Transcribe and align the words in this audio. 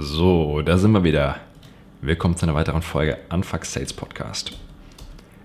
So, 0.00 0.62
da 0.62 0.78
sind 0.78 0.92
wir 0.92 1.02
wieder. 1.02 1.38
Willkommen 2.02 2.36
zu 2.36 2.46
einer 2.46 2.54
weiteren 2.54 2.82
Folge 2.82 3.18
Anfuck 3.30 3.64
Sales 3.64 3.92
Podcast. 3.92 4.52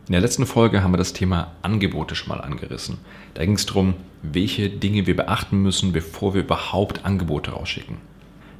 In 0.06 0.12
der 0.12 0.22
letzten 0.22 0.46
Folge 0.46 0.84
haben 0.84 0.94
wir 0.94 1.00
das 1.00 1.12
Thema 1.12 1.54
Angebote 1.64 2.14
schon 2.14 2.30
mal 2.30 2.40
angerissen. 2.40 3.00
Da 3.34 3.44
ging 3.44 3.56
es 3.56 3.66
darum, 3.66 3.96
welche 4.22 4.70
Dinge 4.70 5.08
wir 5.08 5.16
beachten 5.16 5.64
müssen, 5.64 5.92
bevor 5.92 6.36
wir 6.36 6.44
überhaupt 6.44 7.04
Angebote 7.04 7.50
rausschicken. 7.50 7.98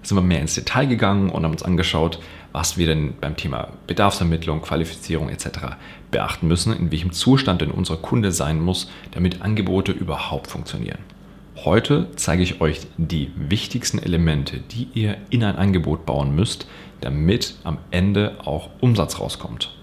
Da 0.02 0.08
sind 0.08 0.18
wir 0.18 0.24
mehr 0.24 0.42
ins 0.42 0.56
Detail 0.56 0.88
gegangen 0.88 1.30
und 1.30 1.44
haben 1.44 1.52
uns 1.52 1.62
angeschaut, 1.62 2.18
was 2.54 2.76
wir 2.76 2.88
denn 2.88 3.14
beim 3.22 3.38
Thema 3.38 3.68
Bedarfsermittlung, 3.86 4.64
Qualifizierung 4.64 5.30
etc. 5.30 5.78
beachten 6.10 6.48
müssen, 6.48 6.74
in 6.74 6.90
welchem 6.90 7.12
Zustand 7.12 7.62
denn 7.62 7.70
unser 7.70 7.98
Kunde 7.98 8.32
sein 8.32 8.60
muss, 8.60 8.90
damit 9.12 9.44
Angebote 9.44 9.92
überhaupt 9.92 10.48
funktionieren. 10.48 11.13
Heute 11.66 12.08
zeige 12.18 12.44
ich 12.44 12.60
euch 12.60 12.82
die 12.98 13.32
wichtigsten 13.38 13.98
Elemente, 13.98 14.58
die 14.58 14.90
ihr 14.96 15.16
in 15.30 15.46
ein 15.46 15.56
Angebot 15.56 16.06
bauen 16.06 16.36
müsst, 16.36 16.68
damit 17.00 17.56
am 17.64 17.78
Ende 17.90 18.36
auch 18.44 18.70
Umsatz 18.82 19.22
rauskommt. 19.22 19.74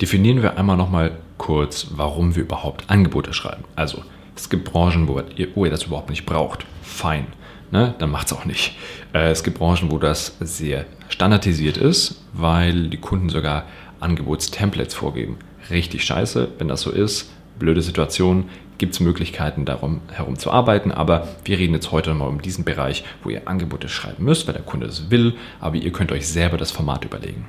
Definieren 0.00 0.42
wir 0.42 0.58
einmal 0.58 0.76
nochmal 0.76 1.18
kurz, 1.36 1.88
warum 1.96 2.36
wir 2.36 2.44
überhaupt 2.44 2.88
Angebote 2.88 3.32
schreiben. 3.32 3.64
Also, 3.74 4.04
es 4.36 4.48
gibt 4.48 4.70
Branchen, 4.70 5.08
wo 5.08 5.20
ihr, 5.34 5.48
wo 5.56 5.64
ihr 5.64 5.72
das 5.72 5.82
überhaupt 5.82 6.10
nicht 6.10 6.24
braucht. 6.24 6.66
Fein. 6.82 7.26
Ne? 7.72 7.96
Dann 7.98 8.12
macht 8.12 8.28
es 8.28 8.32
auch 8.32 8.44
nicht. 8.44 8.76
Äh, 9.12 9.30
es 9.30 9.42
gibt 9.42 9.58
Branchen, 9.58 9.90
wo 9.90 9.98
das 9.98 10.36
sehr 10.38 10.84
standardisiert 11.08 11.78
ist, 11.78 12.22
weil 12.32 12.90
die 12.90 12.98
Kunden 12.98 13.28
sogar 13.28 13.64
Angebotstemplates 13.98 14.94
vorgeben. 14.94 15.38
Richtig 15.68 16.04
scheiße, 16.04 16.50
wenn 16.58 16.68
das 16.68 16.82
so 16.82 16.92
ist. 16.92 17.32
Blöde 17.58 17.82
Situation, 17.82 18.48
gibt 18.78 18.94
es 18.94 19.00
Möglichkeiten, 19.00 19.64
darum 19.64 20.00
herum 20.12 20.38
zu 20.38 20.50
arbeiten. 20.50 20.92
Aber 20.92 21.28
wir 21.44 21.58
reden 21.58 21.74
jetzt 21.74 21.92
heute 21.92 22.12
mal 22.14 22.26
um 22.26 22.42
diesen 22.42 22.64
Bereich, 22.64 23.04
wo 23.22 23.30
ihr 23.30 23.46
Angebote 23.46 23.88
schreiben 23.88 24.24
müsst, 24.24 24.46
weil 24.46 24.54
der 24.54 24.62
Kunde 24.62 24.86
es 24.86 25.10
will, 25.10 25.34
aber 25.60 25.76
ihr 25.76 25.92
könnt 25.92 26.12
euch 26.12 26.26
selber 26.26 26.56
das 26.56 26.70
Format 26.70 27.04
überlegen. 27.04 27.46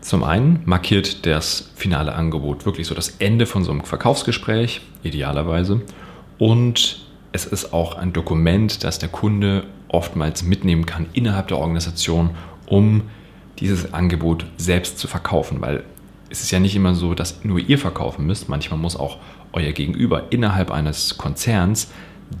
Zum 0.00 0.24
einen 0.24 0.62
markiert 0.64 1.26
das 1.26 1.70
finale 1.74 2.14
Angebot 2.14 2.64
wirklich 2.64 2.86
so 2.86 2.94
das 2.94 3.16
Ende 3.18 3.44
von 3.46 3.64
so 3.64 3.70
einem 3.70 3.84
Verkaufsgespräch, 3.84 4.80
idealerweise. 5.02 5.82
Und 6.38 7.06
es 7.32 7.44
ist 7.44 7.74
auch 7.74 7.96
ein 7.96 8.12
Dokument, 8.12 8.82
das 8.82 8.98
der 8.98 9.10
Kunde 9.10 9.64
oftmals 9.88 10.42
mitnehmen 10.42 10.86
kann 10.86 11.06
innerhalb 11.12 11.48
der 11.48 11.58
Organisation, 11.58 12.30
um 12.66 13.02
dieses 13.58 13.92
Angebot 13.92 14.46
selbst 14.56 14.98
zu 14.98 15.06
verkaufen, 15.06 15.60
weil 15.60 15.84
es 16.30 16.40
ist 16.42 16.52
ja 16.52 16.60
nicht 16.60 16.76
immer 16.76 16.94
so, 16.94 17.14
dass 17.14 17.44
nur 17.44 17.58
ihr 17.58 17.78
verkaufen 17.78 18.24
müsst. 18.24 18.48
Manchmal 18.48 18.78
muss 18.78 18.96
auch 18.96 19.18
euer 19.52 19.72
Gegenüber 19.72 20.28
innerhalb 20.30 20.70
eines 20.70 21.18
Konzerns 21.18 21.90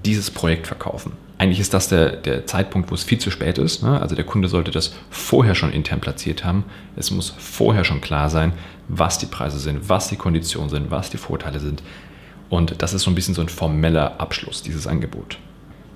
dieses 0.04 0.30
Projekt 0.30 0.68
verkaufen. 0.68 1.12
Eigentlich 1.38 1.58
ist 1.58 1.74
das 1.74 1.88
der, 1.88 2.16
der 2.16 2.46
Zeitpunkt, 2.46 2.90
wo 2.90 2.94
es 2.94 3.02
viel 3.02 3.18
zu 3.18 3.30
spät 3.30 3.58
ist. 3.58 3.82
Ne? 3.82 4.00
Also 4.00 4.14
der 4.14 4.24
Kunde 4.24 4.46
sollte 4.46 4.70
das 4.70 4.94
vorher 5.10 5.54
schon 5.54 5.72
intern 5.72 6.00
platziert 6.00 6.44
haben. 6.44 6.64
Es 6.96 7.10
muss 7.10 7.34
vorher 7.38 7.84
schon 7.84 8.00
klar 8.00 8.30
sein, 8.30 8.52
was 8.88 9.18
die 9.18 9.26
Preise 9.26 9.58
sind, 9.58 9.88
was 9.88 10.08
die 10.08 10.16
Konditionen 10.16 10.70
sind, 10.70 10.90
was 10.90 11.10
die 11.10 11.16
Vorteile 11.16 11.58
sind. 11.58 11.82
Und 12.48 12.82
das 12.82 12.92
ist 12.92 13.02
so 13.02 13.10
ein 13.10 13.14
bisschen 13.14 13.34
so 13.34 13.40
ein 13.40 13.48
formeller 13.48 14.20
Abschluss, 14.20 14.62
dieses 14.62 14.86
Angebot. 14.86 15.38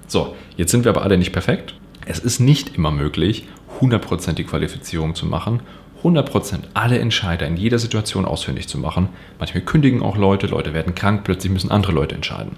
So, 0.07 0.35
jetzt 0.57 0.71
sind 0.71 0.85
wir 0.85 0.91
aber 0.91 1.03
alle 1.03 1.19
nicht 1.19 1.33
perfekt. 1.33 1.75
Es 2.07 2.19
ist 2.19 2.41
nicht 2.41 2.77
immer 2.77 2.91
möglich, 2.91 3.47
100% 3.81 4.33
die 4.33 4.45
Qualifizierung 4.45 5.15
zu 5.15 5.27
machen 5.27 5.61
100% 6.05 6.59
alle 6.75 6.99
Entscheider 6.99 7.47
in 7.47 7.57
jeder 7.57 7.79
Situation 7.79 8.27
ausfindig 8.27 8.69
zu 8.69 8.79
machen. 8.79 9.09
Manchmal 9.39 9.63
kündigen 9.63 10.03
auch 10.03 10.17
Leute, 10.17 10.47
Leute 10.47 10.75
werden 10.75 10.95
krank, 10.95 11.25
plötzlich 11.25 11.53
müssen 11.53 11.71
andere 11.71 11.93
Leute 11.93 12.15
entscheiden. 12.15 12.53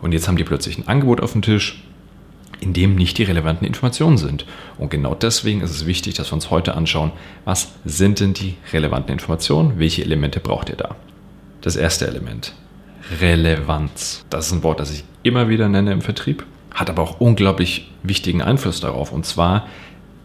Und 0.00 0.12
jetzt 0.12 0.28
haben 0.28 0.36
die 0.36 0.44
plötzlich 0.44 0.78
ein 0.78 0.88
Angebot 0.88 1.20
auf 1.20 1.32
dem 1.32 1.42
Tisch, 1.42 1.82
in 2.60 2.72
dem 2.72 2.94
nicht 2.94 3.18
die 3.18 3.24
relevanten 3.24 3.66
Informationen 3.66 4.18
sind. 4.18 4.46
Und 4.78 4.90
genau 4.90 5.14
deswegen 5.14 5.62
ist 5.62 5.70
es 5.70 5.86
wichtig, 5.86 6.14
dass 6.14 6.30
wir 6.30 6.34
uns 6.34 6.50
heute 6.50 6.74
anschauen, 6.74 7.10
was 7.44 7.72
sind 7.84 8.20
denn 8.20 8.34
die 8.34 8.54
relevanten 8.72 9.12
Informationen, 9.12 9.78
welche 9.78 10.02
Elemente 10.02 10.38
braucht 10.38 10.70
ihr 10.70 10.76
da. 10.76 10.94
Das 11.60 11.76
erste 11.76 12.06
Element, 12.06 12.54
Relevanz. 13.20 14.24
Das 14.30 14.46
ist 14.46 14.52
ein 14.52 14.62
Wort, 14.62 14.80
das 14.80 14.92
ich 14.92 15.04
immer 15.24 15.48
wieder 15.48 15.68
nenne 15.68 15.92
im 15.92 16.02
Vertrieb, 16.02 16.44
hat 16.72 16.88
aber 16.88 17.02
auch 17.02 17.20
unglaublich 17.20 17.90
wichtigen 18.02 18.42
Einfluss 18.42 18.80
darauf. 18.80 19.12
Und 19.12 19.26
zwar, 19.26 19.66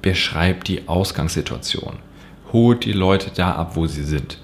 beschreibt 0.09 0.69
die 0.69 0.87
Ausgangssituation. 0.87 1.97
Holt 2.53 2.85
die 2.85 2.93
Leute 2.93 3.29
da 3.35 3.51
ab, 3.51 3.71
wo 3.75 3.87
sie 3.87 4.03
sind. 4.03 4.37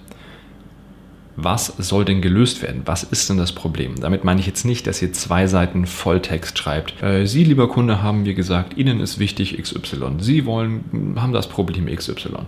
Was 1.38 1.68
soll 1.78 2.04
denn 2.04 2.22
gelöst 2.22 2.62
werden? 2.62 2.82
Was 2.84 3.04
ist 3.04 3.30
denn 3.30 3.38
das 3.38 3.54
Problem? 3.54 3.96
Damit 3.96 4.26
meine 4.26 4.42
ich 4.42 4.46
jetzt 4.46 4.66
nicht, 4.66 4.86
dass 4.86 5.02
ihr 5.02 5.14
zwei 5.14 5.48
Seiten 5.48 5.86
Volltext 5.86 6.60
schreibt. 6.60 7.02
Äh, 7.02 7.26
Sie, 7.28 7.46
lieber 7.46 7.70
Kunde, 7.70 8.04
haben 8.04 8.24
mir 8.24 8.34
gesagt, 8.34 8.78
Ihnen 8.78 9.00
ist 9.00 9.20
wichtig 9.20 9.58
XY. 9.58 10.18
Sie 10.20 10.46
wollen, 10.46 11.16
haben 11.16 11.32
das 11.32 11.48
Problem 11.48 11.86
XY. 11.86 12.46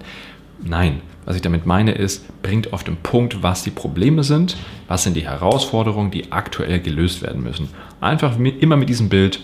Nein, 0.61 1.01
was 1.23 1.37
ich 1.37 1.41
damit 1.41 1.65
meine 1.65 1.93
ist, 1.93 2.41
bringt 2.43 2.73
auf 2.73 2.83
den 2.83 2.97
Punkt, 2.97 3.41
was 3.41 3.63
die 3.63 3.71
Probleme 3.71 4.25
sind, 4.25 4.57
was 4.89 5.03
sind 5.03 5.15
die 5.15 5.25
Herausforderungen, 5.25 6.11
die 6.11 6.33
aktuell 6.33 6.81
gelöst 6.81 7.21
werden 7.21 7.43
müssen. 7.43 7.69
Einfach 8.01 8.37
mit, 8.37 8.61
immer 8.61 8.75
mit 8.75 8.89
diesem 8.89 9.07
Bild 9.07 9.39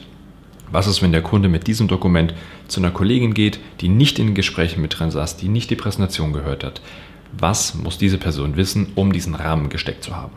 was 0.72 0.88
ist, 0.88 1.02
wenn 1.02 1.12
der 1.12 1.22
Kunde 1.22 1.50
mit 1.50 1.68
diesem 1.68 1.88
Dokument 1.88 2.34
zu 2.68 2.80
einer 2.80 2.92
Kollegin 2.92 3.34
geht, 3.34 3.60
die 3.82 3.90
nicht 3.90 4.20
in 4.20 4.34
Gesprächen 4.34 4.82
mit 4.82 4.98
drin 4.98 5.12
saß, 5.12 5.38
die 5.38 5.50
nicht 5.50 5.70
die 5.70 5.76
Präsentation 5.76 6.34
gehört 6.34 6.64
hat? 6.64 6.82
Was 7.38 7.76
muss 7.76 7.98
diese 7.98 8.18
Person 8.18 8.56
wissen, 8.56 8.92
um 8.96 9.14
diesen 9.14 9.36
Rahmen 9.36 9.70
gesteckt 9.70 10.04
zu 10.04 10.16
haben? 10.16 10.34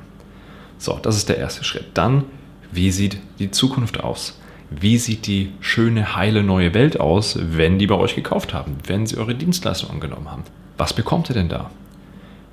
So, 0.78 0.98
das 1.00 1.16
ist 1.16 1.28
der 1.28 1.38
erste 1.38 1.64
Schritt. 1.64 1.86
Dann, 1.94 2.24
wie 2.72 2.90
sieht 2.90 3.18
die 3.38 3.50
Zukunft 3.50 4.00
aus? 4.00 4.40
Wie 4.70 4.98
sieht 4.98 5.26
die 5.26 5.52
schöne, 5.60 6.16
heile 6.16 6.42
neue 6.42 6.74
Welt 6.74 6.98
aus, 6.98 7.38
wenn 7.40 7.78
die 7.78 7.86
bei 7.86 7.94
euch 7.94 8.14
gekauft 8.14 8.54
haben, 8.54 8.76
wenn 8.86 9.06
sie 9.06 9.16
eure 9.16 9.34
Dienstleistung 9.34 9.90
angenommen 9.90 10.30
haben? 10.30 10.42
Was 10.76 10.92
bekommt 10.92 11.30
ihr 11.30 11.34
denn 11.34 11.48
da? 11.48 11.70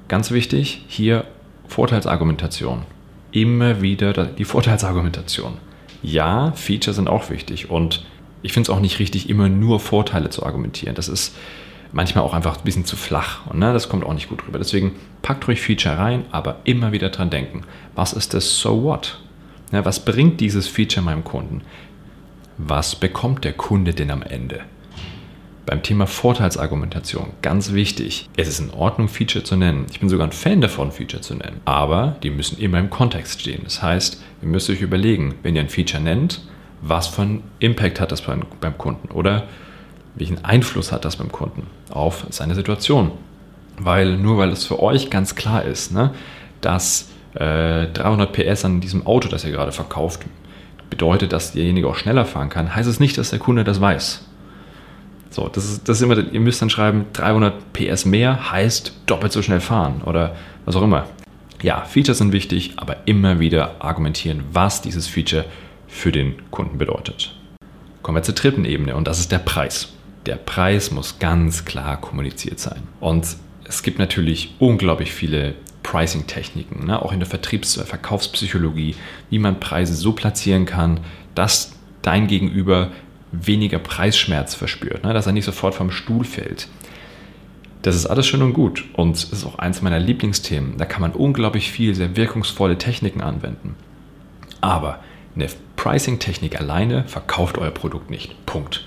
Ganz 0.08 0.30
wichtig, 0.30 0.84
hier 0.88 1.26
Vorteilsargumentation. 1.68 2.84
Immer 3.32 3.82
wieder 3.82 4.14
die 4.26 4.46
Vorteilsargumentation 4.46 5.54
ja, 6.04 6.52
Feature 6.54 6.94
sind 6.94 7.10
auch 7.10 7.30
wichtig 7.30 7.70
und 7.70 8.06
ich 8.42 8.54
finde 8.54 8.72
es 8.72 8.76
auch 8.76 8.82
nicht 8.82 9.00
richtig, 9.00 9.30
immer 9.30 9.50
nur 9.50 9.80
Vorteile 9.80 10.30
zu 10.30 10.46
argumentieren. 10.46 10.96
Das 10.96 11.08
ist 11.08 11.36
manchmal 11.92 12.24
auch 12.24 12.34
einfach 12.34 12.58
ein 12.58 12.64
bisschen 12.64 12.86
zu 12.86 12.96
flach 12.96 13.46
und 13.48 13.60
ne, 13.60 13.74
das 13.74 13.90
kommt 13.90 14.04
auch 14.06 14.14
nicht 14.14 14.30
gut 14.30 14.48
rüber. 14.48 14.58
Deswegen 14.58 14.96
packt 15.22 15.48
ruhig 15.48 15.62
Feature 15.62 15.98
rein, 15.98 16.26
aber 16.32 16.60
immer 16.64 16.92
wieder 16.92 17.10
dran 17.10 17.30
denken. 17.30 17.64
Was 17.96 18.14
ist 18.14 18.34
das 18.34 18.58
So 18.60 18.84
What? 18.84 19.20
Ja, 19.72 19.86
was 19.86 20.04
bringt 20.04 20.42
dieses 20.42 20.68
Feature 20.68 21.06
meinem 21.06 21.24
Kunden? 21.24 21.62
Was 22.58 22.96
bekommt 22.96 23.46
der 23.46 23.54
Kunde 23.54 23.94
denn 23.94 24.12
am 24.12 24.22
Ende? 24.22 24.62
Beim 25.66 25.84
Thema 25.84 26.08
Vorteilsargumentation, 26.08 27.34
ganz 27.42 27.72
wichtig, 27.74 28.30
es 28.36 28.48
ist 28.48 28.60
in 28.60 28.72
Ordnung, 28.72 29.08
Feature 29.08 29.44
zu 29.44 29.56
nennen. 29.56 29.86
Ich 29.92 30.00
bin 30.00 30.10
sogar 30.10 30.28
ein 30.28 30.32
Fan 30.32 30.60
davon, 30.60 30.92
Feature 30.92 31.22
zu 31.22 31.36
nennen. 31.36 31.62
Aber 31.66 32.16
die 32.24 32.32
müssen 32.32 32.60
immer 32.60 32.80
im 32.80 32.90
Kontext 32.90 33.42
stehen. 33.42 33.62
Das 33.64 33.82
heißt, 33.82 34.22
ihr 34.42 34.48
müsst 34.48 34.70
euch 34.72 34.82
überlegen, 34.82 35.36
wenn 35.44 35.56
ihr 35.56 35.62
ein 35.62 35.70
Feature 35.70 36.02
nennt, 36.02 36.42
was 36.82 37.08
für 37.08 37.22
einen 37.22 37.44
Impact 37.60 38.00
hat 38.02 38.12
das 38.12 38.22
beim, 38.22 38.42
beim 38.60 38.78
Kunden 38.78 39.10
oder 39.12 39.44
welchen 40.16 40.44
Einfluss 40.44 40.92
hat 40.92 41.06
das 41.06 41.18
beim 41.18 41.32
Kunden 41.32 41.68
auf 41.92 42.26
seine 42.32 42.56
Situation. 42.56 43.12
Weil 43.78 44.18
nur 44.18 44.38
weil 44.38 44.50
es 44.50 44.66
für 44.66 44.82
euch 44.82 45.10
ganz 45.10 45.36
klar 45.36 45.64
ist, 45.64 45.92
ne, 45.92 46.12
dass 46.62 47.10
äh, 47.36 47.88
300 47.88 48.34
PS 48.34 48.66
an 48.66 48.82
diesem 48.82 49.06
Auto, 49.06 49.30
das 49.30 49.46
ihr 49.46 49.52
gerade 49.52 49.72
verkauft, 49.72 50.26
bedeutet, 50.90 51.32
dass 51.34 51.54
derjenige 51.54 51.88
auch 51.88 51.96
schneller 51.96 52.26
fahren 52.26 52.50
kann, 52.50 52.76
heißt 52.76 52.90
es 52.90 53.00
nicht, 53.00 53.18
dass 53.18 53.30
der 53.30 53.40
Kunde 53.40 53.64
das 53.64 53.80
weiß. 53.80 54.26
So, 55.32 55.48
das 55.48 55.64
ist, 55.66 55.88
das 55.88 55.98
ist 55.98 56.04
immer, 56.04 56.18
ihr 56.18 56.40
müsst 56.42 56.62
dann 56.62 56.70
schreiben, 56.70 57.06
300 57.14 57.74
PS 57.74 58.06
mehr 58.06 58.52
heißt 58.52 58.94
doppelt 59.06 59.32
so 59.32 59.42
schnell 59.42 59.62
fahren 59.62 60.02
oder 60.06 60.36
was 60.66 60.76
auch 60.76 60.84
immer. 60.84 61.08
Ja, 61.64 61.86
Features 61.86 62.18
sind 62.18 62.34
wichtig, 62.34 62.74
aber 62.76 63.08
immer 63.08 63.40
wieder 63.40 63.76
argumentieren, 63.80 64.44
was 64.52 64.82
dieses 64.82 65.08
Feature 65.08 65.46
für 65.88 66.12
den 66.12 66.36
Kunden 66.52 66.78
bedeutet. 66.78 67.34
Kommen 68.02 68.18
wir 68.18 68.24
zur 68.24 68.36
dritten 68.36 68.66
Ebene 68.66 68.96
und 68.96 69.08
das 69.08 69.20
ist 69.20 69.32
der 69.32 69.40
Preis. 69.40 69.94
Der 70.26 70.36
Preis 70.36 70.92
muss 70.92 71.18
ganz 71.18 71.64
klar 71.66 72.00
kommuniziert 72.02 72.60
sein. 72.60 72.84
Und 73.00 73.26
es 73.64 73.84
gibt 73.84 74.00
natürlich 74.00 74.56
unglaublich 74.60 75.14
viele 75.14 75.56
Pricing-Techniken, 75.84 76.86
ne? 76.86 77.02
auch 77.02 77.14
in 77.14 77.20
der 77.20 77.30
Vertriebs- 77.30 77.78
und 77.78 77.88
Verkaufspsychologie, 77.88 78.96
wie 79.30 79.40
man 79.40 79.60
Preise 79.60 79.94
so 79.94 80.12
platzieren 80.12 80.66
kann, 80.66 81.00
dass 81.36 81.74
dein 82.02 82.28
Gegenüber 82.28 82.92
weniger 83.32 83.80
Preisschmerz 83.80 84.56
verspürt, 84.56 85.04
ne? 85.04 85.14
dass 85.14 85.26
er 85.26 85.32
nicht 85.32 85.46
sofort 85.46 85.76
vom 85.76 85.92
Stuhl 85.92 86.24
fällt. 86.24 86.68
Das 87.82 87.96
ist 87.96 88.06
alles 88.06 88.28
schön 88.28 88.44
und 88.44 88.54
gut 88.54 88.86
und 88.94 89.16
es 89.16 89.24
ist 89.24 89.46
auch 89.46 89.58
eins 89.58 89.82
meiner 89.82 90.00
Lieblingsthemen. 90.00 90.78
Da 90.78 90.86
kann 90.86 91.02
man 91.02 91.14
unglaublich 91.14 91.72
viel, 91.72 91.96
sehr 91.96 92.16
wirkungsvolle 92.16 92.78
Techniken 92.78 93.22
anwenden. 93.22 93.76
Aber 94.60 95.00
eine 95.36 95.48
Pricing-Technik 95.78 96.60
alleine 96.60 97.06
verkauft 97.06 97.58
euer 97.58 97.72
Produkt 97.72 98.12
nicht. 98.12 98.46
Punkt. 98.46 98.86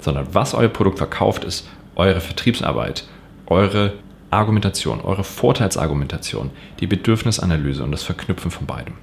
Sondern 0.00 0.26
was 0.32 0.52
euer 0.52 0.68
Produkt 0.68 0.98
verkauft, 0.98 1.44
ist 1.44 1.68
eure 1.96 2.20
Vertriebsarbeit, 2.20 3.06
eure 3.46 3.94
Argumentation, 4.30 5.00
eure 5.00 5.24
Vorteilsargumentation, 5.24 6.50
die 6.80 6.86
Bedürfnisanalyse 6.86 7.82
und 7.82 7.92
das 7.92 8.02
Verknüpfen 8.02 8.50
von 8.50 8.66
beidem. 8.66 8.94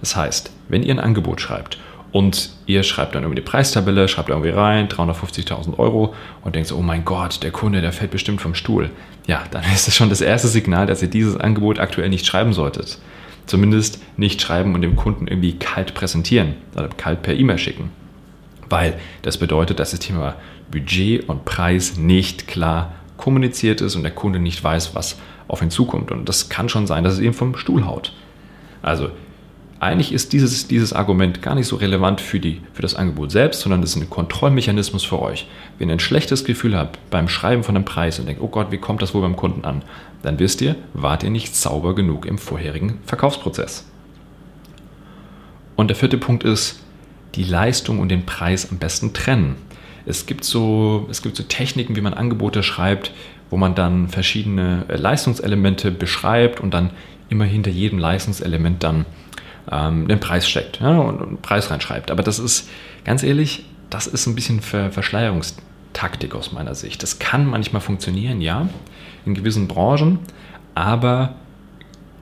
Das 0.00 0.14
heißt, 0.14 0.52
wenn 0.68 0.82
ihr 0.82 0.94
ein 0.94 1.00
Angebot 1.00 1.40
schreibt 1.40 1.78
und 2.14 2.50
ihr 2.66 2.84
schreibt 2.84 3.16
dann 3.16 3.24
irgendwie 3.24 3.42
die 3.42 3.48
Preistabelle, 3.50 4.06
schreibt 4.06 4.28
irgendwie 4.28 4.50
rein, 4.50 4.86
350.000 4.86 5.80
Euro 5.80 6.14
und 6.42 6.54
denkt 6.54 6.68
so, 6.68 6.76
oh 6.76 6.80
mein 6.80 7.04
Gott, 7.04 7.42
der 7.42 7.50
Kunde, 7.50 7.80
der 7.80 7.90
fällt 7.90 8.12
bestimmt 8.12 8.40
vom 8.40 8.54
Stuhl. 8.54 8.92
Ja, 9.26 9.42
dann 9.50 9.64
ist 9.74 9.88
es 9.88 9.96
schon 9.96 10.10
das 10.10 10.20
erste 10.20 10.46
Signal, 10.46 10.86
dass 10.86 11.02
ihr 11.02 11.08
dieses 11.08 11.36
Angebot 11.36 11.80
aktuell 11.80 12.08
nicht 12.08 12.24
schreiben 12.24 12.52
solltet. 12.52 13.00
Zumindest 13.46 14.00
nicht 14.16 14.40
schreiben 14.40 14.76
und 14.76 14.82
dem 14.82 14.94
Kunden 14.94 15.26
irgendwie 15.26 15.58
kalt 15.58 15.94
präsentieren 15.94 16.54
oder 16.76 16.86
kalt 16.86 17.22
per 17.22 17.34
E-Mail 17.34 17.58
schicken. 17.58 17.90
Weil 18.70 18.94
das 19.22 19.38
bedeutet, 19.38 19.80
dass 19.80 19.90
das 19.90 19.98
Thema 19.98 20.36
Budget 20.70 21.28
und 21.28 21.44
Preis 21.44 21.96
nicht 21.96 22.46
klar 22.46 22.92
kommuniziert 23.16 23.80
ist 23.80 23.96
und 23.96 24.04
der 24.04 24.12
Kunde 24.12 24.38
nicht 24.38 24.62
weiß, 24.62 24.94
was 24.94 25.18
auf 25.48 25.62
ihn 25.62 25.70
zukommt. 25.70 26.12
Und 26.12 26.28
das 26.28 26.48
kann 26.48 26.68
schon 26.68 26.86
sein, 26.86 27.02
dass 27.02 27.14
es 27.14 27.20
ihm 27.20 27.34
vom 27.34 27.56
Stuhl 27.56 27.84
haut. 27.84 28.12
Also 28.82 29.10
eigentlich 29.84 30.12
ist 30.12 30.32
dieses, 30.32 30.66
dieses 30.66 30.92
Argument 30.92 31.42
gar 31.42 31.54
nicht 31.54 31.66
so 31.66 31.76
relevant 31.76 32.20
für, 32.20 32.40
die, 32.40 32.60
für 32.72 32.82
das 32.82 32.94
Angebot 32.94 33.30
selbst, 33.30 33.60
sondern 33.60 33.82
es 33.82 33.90
ist 33.90 34.02
ein 34.02 34.10
Kontrollmechanismus 34.10 35.04
für 35.04 35.20
euch. 35.20 35.46
Wenn 35.78 35.88
ihr 35.88 35.96
ein 35.96 36.00
schlechtes 36.00 36.44
Gefühl 36.44 36.76
habt 36.76 36.98
beim 37.10 37.28
Schreiben 37.28 37.64
von 37.64 37.76
einem 37.76 37.84
Preis 37.84 38.18
und 38.18 38.26
denkt, 38.26 38.42
oh 38.42 38.48
Gott, 38.48 38.70
wie 38.70 38.78
kommt 38.78 39.02
das 39.02 39.14
wohl 39.14 39.22
beim 39.22 39.36
Kunden 39.36 39.64
an, 39.64 39.82
dann 40.22 40.38
wisst 40.38 40.60
ihr, 40.62 40.76
wart 40.94 41.22
ihr 41.22 41.30
nicht 41.30 41.54
sauber 41.54 41.94
genug 41.94 42.26
im 42.26 42.38
vorherigen 42.38 42.98
Verkaufsprozess. 43.04 43.86
Und 45.76 45.88
der 45.88 45.96
vierte 45.96 46.18
Punkt 46.18 46.44
ist, 46.44 46.80
die 47.34 47.44
Leistung 47.44 47.98
und 47.98 48.08
den 48.08 48.24
Preis 48.24 48.70
am 48.70 48.78
besten 48.78 49.12
trennen. 49.12 49.56
Es 50.06 50.26
gibt 50.26 50.44
so, 50.44 51.08
es 51.10 51.22
gibt 51.22 51.36
so 51.36 51.42
Techniken, 51.42 51.96
wie 51.96 52.00
man 52.00 52.14
Angebote 52.14 52.62
schreibt, 52.62 53.12
wo 53.50 53.56
man 53.56 53.74
dann 53.74 54.08
verschiedene 54.08 54.84
Leistungselemente 54.88 55.90
beschreibt 55.90 56.60
und 56.60 56.72
dann 56.72 56.90
immer 57.28 57.44
hinter 57.44 57.70
jedem 57.70 57.98
Leistungselement 57.98 58.82
dann 58.82 59.06
ähm, 59.70 60.08
den 60.08 60.20
Preis 60.20 60.48
steckt 60.48 60.80
ja, 60.80 60.98
und, 60.98 61.22
einen 61.22 61.42
Preis 61.42 61.70
reinschreibt. 61.70 62.10
Aber 62.10 62.22
das 62.22 62.38
ist, 62.38 62.68
ganz 63.04 63.22
ehrlich, 63.22 63.64
das 63.90 64.06
ist 64.06 64.26
ein 64.26 64.34
bisschen 64.34 64.60
Ver 64.60 64.90
Verschleierungstaktik 64.90 66.34
aus 66.34 66.52
meiner 66.52 66.74
Sicht. 66.74 67.02
Das 67.02 67.18
kann 67.18 67.46
manchmal 67.46 67.82
funktionieren, 67.82 68.40
ja, 68.40 68.68
in 69.24 69.34
gewissen 69.34 69.68
Branchen, 69.68 70.18
aber 70.74 71.34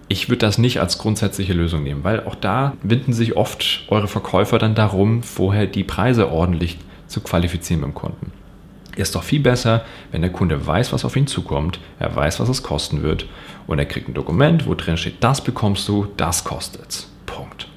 ich 0.09 0.29
würde 0.29 0.41
das 0.41 0.59
nicht 0.59 0.79
als 0.81 0.99
grundsätzliche 0.99 1.55
Lösung 1.55 1.85
nehmen, 1.85 2.05
weil 2.05 2.25
auch 2.27 2.35
da 2.35 2.75
winden 2.83 3.13
sich 3.13 3.37
oft 3.37 3.85
eure 3.89 4.09
Verkäufer 4.09 4.59
dann 4.59 4.75
darum, 4.75 5.23
vorher 5.23 5.67
die 5.67 5.85
Preise 5.85 6.31
ordentlich 6.31 6.79
zu 7.07 7.21
qualifizieren 7.23 7.81
beim 7.81 7.95
Kunden. 7.95 8.33
Ist 8.95 9.15
doch 9.15 9.23
viel 9.23 9.41
besser, 9.41 9.85
wenn 10.11 10.21
der 10.21 10.31
Kunde 10.31 10.67
weiß, 10.67 10.93
was 10.93 11.07
auf 11.07 11.17
ihn 11.17 11.27
zukommt, 11.27 11.81
er 11.99 12.15
weiß, 12.15 12.41
was 12.41 12.51
es 12.51 12.63
kosten 12.63 13.03
wird 13.03 13.27
und 13.67 13.79
er 13.79 13.87
kriegt 13.87 14.09
ein 14.09 14.15
Dokument, 14.15 14.67
wo 14.67 14.75
drin 14.75 14.99
steht, 14.99 15.25
das 15.25 15.43
bekommst 15.43 15.89
du, 15.89 16.09
das 16.19 16.45
kostet's. 16.45 17.12
Punkt. 17.33 17.69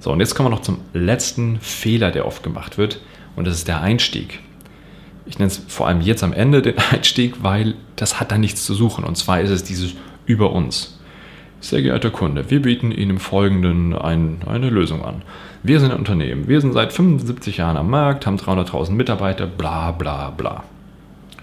So, 0.00 0.10
und 0.10 0.20
jetzt 0.20 0.34
kommen 0.34 0.50
wir 0.50 0.56
noch 0.56 0.62
zum 0.62 0.80
letzten 0.92 1.60
Fehler, 1.60 2.10
der 2.10 2.26
oft 2.26 2.42
gemacht 2.42 2.76
wird, 2.76 3.00
und 3.36 3.46
das 3.46 3.54
ist 3.54 3.68
der 3.68 3.80
Einstieg. 3.80 4.40
Ich 5.26 5.38
nenne 5.38 5.46
es 5.46 5.58
vor 5.68 5.86
allem 5.86 6.00
jetzt 6.00 6.24
am 6.24 6.32
Ende 6.32 6.60
den 6.60 6.76
Einstieg, 6.90 7.42
weil 7.42 7.74
das 7.96 8.18
hat 8.18 8.32
da 8.32 8.38
nichts 8.38 8.66
zu 8.66 8.74
suchen. 8.74 9.04
Und 9.04 9.16
zwar 9.16 9.40
ist 9.40 9.50
es 9.50 9.62
dieses 9.62 9.94
über 10.26 10.52
uns. 10.52 10.98
Sehr 11.60 11.80
geehrter 11.80 12.10
Kunde, 12.10 12.50
wir 12.50 12.60
bieten 12.60 12.90
Ihnen 12.90 13.12
im 13.12 13.20
Folgenden 13.20 13.94
ein, 13.94 14.40
eine 14.46 14.68
Lösung 14.68 15.04
an. 15.04 15.22
Wir 15.62 15.78
sind 15.78 15.92
ein 15.92 15.98
Unternehmen, 15.98 16.48
wir 16.48 16.60
sind 16.60 16.72
seit 16.72 16.92
75 16.92 17.58
Jahren 17.58 17.76
am 17.76 17.88
Markt, 17.88 18.26
haben 18.26 18.36
300.000 18.36 18.90
Mitarbeiter, 18.90 19.46
bla 19.46 19.92
bla 19.92 20.30
bla. 20.30 20.64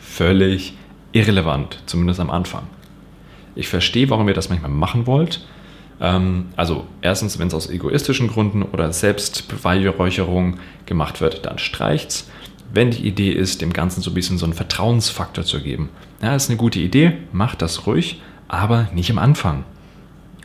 Völlig 0.01 0.73
irrelevant, 1.13 1.81
zumindest 1.85 2.19
am 2.19 2.29
Anfang. 2.29 2.63
Ich 3.55 3.69
verstehe, 3.69 4.09
warum 4.09 4.27
ihr 4.27 4.33
das 4.33 4.49
manchmal 4.49 4.71
machen 4.71 5.07
wollt, 5.07 5.47
also 5.99 6.87
erstens, 7.01 7.39
wenn 7.39 7.49
es 7.49 7.53
aus 7.53 7.69
egoistischen 7.69 8.29
Gründen 8.29 8.63
oder 8.63 8.93
Selbstbeweihräucherung 8.93 10.57
gemacht 10.85 11.19
wird, 11.19 11.45
dann 11.45 11.59
streicht's. 11.59 12.29
Wenn 12.71 12.91
die 12.91 13.05
Idee 13.05 13.31
ist, 13.31 13.61
dem 13.61 13.73
Ganzen 13.73 14.01
so 14.01 14.11
ein 14.11 14.13
bisschen 14.13 14.37
so 14.37 14.45
einen 14.45 14.53
Vertrauensfaktor 14.53 15.43
zu 15.43 15.59
geben. 15.59 15.89
Ja, 16.21 16.35
ist 16.35 16.49
eine 16.49 16.57
gute 16.57 16.79
Idee, 16.79 17.13
macht 17.31 17.61
das 17.61 17.85
ruhig, 17.87 18.21
aber 18.47 18.87
nicht 18.93 19.11
am 19.11 19.17
Anfang. 19.17 19.63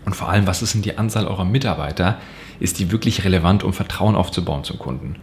Und 0.05 0.17
vor 0.17 0.29
allem, 0.29 0.47
was 0.47 0.63
ist 0.63 0.75
denn 0.75 0.83
die 0.83 0.99
Anzahl 0.99 1.27
eurer 1.27 1.45
Mitarbeiter? 1.45 2.19
Ist 2.61 2.79
die 2.79 2.91
wirklich 2.91 3.25
relevant, 3.25 3.63
um 3.63 3.73
Vertrauen 3.73 4.17
aufzubauen 4.17 4.65
zum 4.65 4.79
Kunden? 4.79 5.17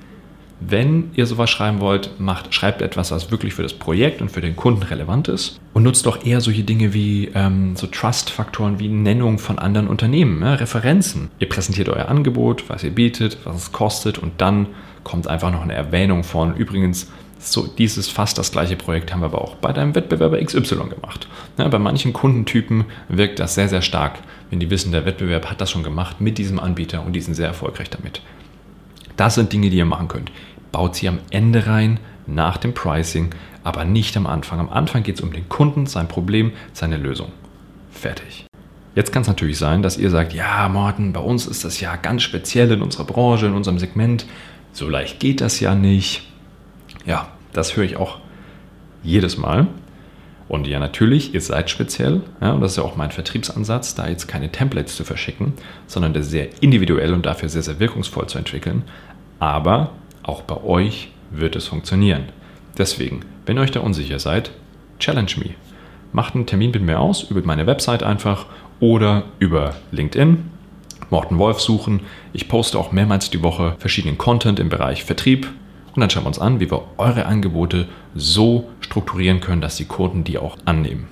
Wenn 0.64 1.10
ihr 1.16 1.26
sowas 1.26 1.50
schreiben 1.50 1.80
wollt, 1.80 2.20
macht, 2.20 2.54
schreibt 2.54 2.84
etwas, 2.84 3.10
was 3.10 3.32
wirklich 3.32 3.56
für 3.56 3.64
das 3.64 3.74
Projekt 3.74 4.22
und 4.22 4.30
für 4.30 4.42
den 4.42 4.56
Kunden 4.56 4.84
relevant 4.84 5.28
ist 5.28 5.60
und 5.74 5.82
nutzt 5.82 6.06
doch 6.06 6.24
eher 6.24 6.40
solche 6.40 6.64
Dinge 6.64 6.94
wie 6.94 7.32
ähm, 7.34 7.76
so 7.76 7.88
Trust-Faktoren 7.88 8.78
wie 8.80 8.88
Nennung 8.88 9.40
von 9.40 9.58
anderen 9.58 9.88
Unternehmen, 9.88 10.44
ja, 10.44 10.54
Referenzen. 10.54 11.32
Ihr 11.40 11.50
präsentiert 11.50 11.90
euer 11.90 12.10
Angebot, 12.10 12.70
was 12.70 12.84
ihr 12.84 12.92
bietet, 12.92 13.40
was 13.44 13.56
es 13.56 13.72
kostet 13.72 14.20
und 14.20 14.40
dann 14.40 14.68
kommt 15.04 15.28
einfach 15.28 15.52
noch 15.52 15.64
eine 15.64 15.74
Erwähnung 15.74 16.24
von 16.24 16.56
übrigens 16.56 17.08
so 17.40 17.66
dieses 17.66 18.08
fast 18.08 18.38
das 18.38 18.52
gleiche 18.52 18.76
Projekt 18.76 19.12
haben 19.12 19.22
wir 19.22 19.26
aber 19.26 19.42
auch 19.42 19.56
bei 19.56 19.74
deinem 19.74 19.96
Wettbewerber 19.96 20.40
XY 20.40 20.90
gemacht. 20.90 21.28
Ja, 21.58 21.68
bei 21.70 21.80
manchen 21.80 22.14
Kundentypen 22.14 22.86
wirkt 23.10 23.40
das 23.40 23.56
sehr, 23.56 23.68
sehr 23.68 23.82
stark, 23.82 24.20
wenn 24.52 24.60
die 24.60 24.70
wissen, 24.70 24.92
der 24.92 25.06
Wettbewerb 25.06 25.50
hat 25.50 25.60
das 25.60 25.72
schon 25.72 25.82
gemacht 25.82 26.22
mit 26.22 26.38
diesem 26.38 26.60
Anbieter 26.60 27.04
und 27.04 27.14
die 27.14 27.22
sind 27.22 27.34
sehr 27.34 27.48
erfolgreich 27.48 27.90
damit. 27.90 28.22
Das 29.18 29.36
sind 29.36 29.52
Dinge, 29.52 29.72
die 29.72 29.78
ihr 29.78 29.86
machen 29.86 30.08
könnt 30.08 30.32
baut 30.72 30.96
sie 30.96 31.08
am 31.08 31.20
Ende 31.30 31.68
rein, 31.68 32.00
nach 32.28 32.58
dem 32.58 32.74
Pricing, 32.74 33.30
aber 33.64 33.86
nicht 33.86 34.16
am 34.18 34.26
Anfang. 34.26 34.60
Am 34.60 34.70
Anfang 34.70 35.04
geht 35.04 35.16
es 35.16 35.22
um 35.22 35.34
den 35.34 35.50
Kunden, 35.50 35.86
sein 35.86 36.08
Problem, 36.08 36.54
seine 36.74 36.98
Lösung. 36.98 37.32
Fertig. 37.92 38.46
Jetzt 38.96 39.14
kann 39.14 39.22
es 39.22 39.28
natürlich 39.28 39.58
sein, 39.58 39.82
dass 39.82 39.98
ihr 39.98 40.10
sagt, 40.10 40.34
ja, 40.34 40.68
Morten, 40.68 41.14
bei 41.14 41.22
uns 41.22 41.48
ist 41.48 41.64
das 41.64 41.80
ja 41.80 41.96
ganz 41.96 42.24
speziell 42.24 42.72
in 42.72 42.82
unserer 42.82 43.06
Branche, 43.06 43.46
in 43.46 43.54
unserem 43.54 43.80
Segment. 43.80 44.26
So 44.74 44.90
leicht 44.90 45.20
geht 45.20 45.42
das 45.42 45.60
ja 45.60 45.76
nicht. 45.76 46.28
Ja, 47.06 47.30
das 47.54 47.78
höre 47.78 47.86
ich 47.86 47.96
auch 47.96 48.20
jedes 49.04 49.38
Mal. 49.38 49.68
Und 50.50 50.68
ja, 50.68 50.80
natürlich, 50.80 51.34
ihr 51.34 51.40
seid 51.40 51.70
speziell. 51.70 52.22
Ja, 52.42 52.52
und 52.52 52.60
das 52.60 52.72
ist 52.72 52.78
ja 52.78 52.84
auch 52.84 52.98
mein 52.98 53.12
Vertriebsansatz, 53.12 53.96
da 53.96 54.10
jetzt 54.10 54.28
keine 54.28 54.52
Templates 54.52 54.98
zu 54.98 55.06
verschicken, 55.06 55.54
sondern 55.88 56.14
das 56.14 56.30
sehr 56.30 56.50
individuell 56.62 57.14
und 57.14 57.26
dafür 57.26 57.48
sehr, 57.48 57.64
sehr 57.64 57.80
wirkungsvoll 57.80 58.28
zu 58.28 58.38
entwickeln. 58.38 58.84
Aber 59.40 59.92
auch 60.24 60.42
bei 60.42 60.64
euch 60.64 61.10
wird 61.32 61.56
es 61.56 61.68
funktionieren. 61.68 62.26
Deswegen, 62.78 63.22
wenn 63.46 63.58
ihr 63.58 63.62
euch 63.62 63.72
da 63.72 63.80
unsicher 63.80 64.20
seid, 64.20 64.52
challenge 65.00 65.34
me. 65.38 65.52
Macht 66.14 66.36
einen 66.36 66.46
Termin 66.46 66.72
mit 66.72 66.84
mir 66.84 67.00
aus 67.00 67.24
über 67.24 67.42
meine 67.44 67.68
Website 67.68 68.04
einfach 68.04 68.46
oder 68.80 69.24
über 69.40 69.76
LinkedIn. 69.92 70.50
Morten 71.10 71.38
Wolf 71.38 71.60
suchen. 71.60 72.02
Ich 72.34 72.48
poste 72.48 72.78
auch 72.78 72.92
mehrmals 72.92 73.30
die 73.30 73.44
Woche 73.44 73.76
verschiedenen 73.80 74.18
Content 74.18 74.60
im 74.60 74.70
Bereich 74.70 75.04
Vertrieb. 75.04 75.48
Und 75.94 76.00
dann 76.00 76.10
schauen 76.10 76.24
wir 76.24 76.28
uns 76.28 76.40
an, 76.40 76.60
wie 76.60 76.72
wir 76.72 76.84
eure 76.98 77.26
Angebote 77.26 77.88
so 78.16 78.70
strukturieren 78.80 79.42
können, 79.42 79.62
dass 79.62 79.76
die 79.76 79.86
Kunden 79.86 80.24
die 80.24 80.38
auch 80.38 80.58
annehmen. 80.64 81.08